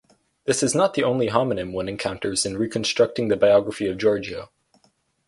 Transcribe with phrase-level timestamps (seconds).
[0.45, 4.49] This is not the only homonym one encounters in reconstructing the biography of Giorgio.